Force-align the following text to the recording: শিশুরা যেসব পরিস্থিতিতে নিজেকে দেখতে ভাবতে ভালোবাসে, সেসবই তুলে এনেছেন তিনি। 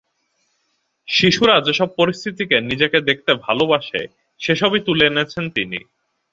শিশুরা 1.07 1.55
যেসব 1.67 1.89
পরিস্থিতিতে 1.97 2.55
নিজেকে 2.61 2.97
দেখতে 3.01 3.31
ভাবতে 3.31 3.45
ভালোবাসে, 3.45 4.01
সেসবই 4.39 4.81
তুলে 4.87 5.03
এনেছেন 5.11 5.45
তিনি। 5.49 5.79